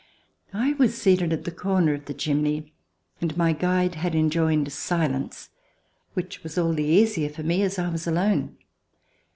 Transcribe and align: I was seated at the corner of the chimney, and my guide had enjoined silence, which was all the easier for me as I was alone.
I 0.55 0.73
was 0.79 0.99
seated 0.99 1.31
at 1.31 1.43
the 1.43 1.51
corner 1.51 1.93
of 1.93 2.05
the 2.05 2.15
chimney, 2.15 2.73
and 3.21 3.37
my 3.37 3.53
guide 3.53 3.93
had 3.93 4.15
enjoined 4.15 4.71
silence, 4.73 5.51
which 6.15 6.41
was 6.41 6.57
all 6.57 6.73
the 6.73 6.83
easier 6.83 7.29
for 7.29 7.43
me 7.43 7.61
as 7.61 7.77
I 7.77 7.87
was 7.89 8.07
alone. 8.07 8.57